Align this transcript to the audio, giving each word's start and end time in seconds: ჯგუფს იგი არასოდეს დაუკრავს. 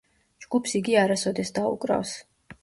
ჯგუფს 0.45 0.73
იგი 0.79 0.97
არასოდეს 1.01 1.53
დაუკრავს. 1.59 2.17